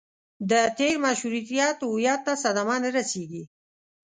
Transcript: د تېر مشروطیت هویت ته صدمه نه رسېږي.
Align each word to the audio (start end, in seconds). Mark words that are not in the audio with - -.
د 0.49 0.51
تېر 0.77 0.95
مشروطیت 1.05 1.77
هویت 1.89 2.19
ته 2.27 2.33
صدمه 2.43 2.75
نه 2.83 2.89
رسېږي. 2.97 3.43